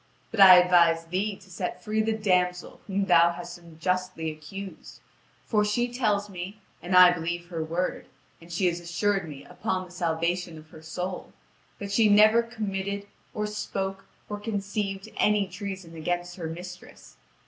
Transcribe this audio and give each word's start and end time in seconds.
But 0.31 0.39
I 0.39 0.55
advise 0.57 1.05
thee 1.05 1.35
to 1.35 1.49
set 1.51 1.83
free 1.83 2.01
the 2.01 2.11
damsel 2.17 2.81
whom 2.87 3.05
thou 3.05 3.33
hast 3.33 3.59
unjustly 3.59 4.31
accused; 4.31 4.99
for 5.45 5.63
she 5.63 5.93
tells 5.93 6.27
me, 6.27 6.59
and 6.81 6.95
I 6.97 7.11
believe 7.11 7.49
her 7.49 7.63
word, 7.63 8.07
and 8.41 8.51
she 8.51 8.65
has 8.65 8.79
assured 8.79 9.29
me 9.29 9.45
upon 9.45 9.85
the 9.85 9.91
salvation 9.91 10.57
of 10.57 10.71
her 10.71 10.81
soul, 10.81 11.33
that 11.77 11.91
she 11.91 12.09
never 12.09 12.41
committed, 12.41 13.05
or 13.35 13.45
spoke, 13.45 14.05
or 14.27 14.39
conceived 14.39 15.07
any 15.17 15.47
treason 15.47 15.93
against 15.95 16.35
her 16.37 16.47
mistress. 16.47 17.17